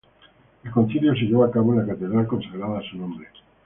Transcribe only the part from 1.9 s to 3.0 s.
catedral consagrada a su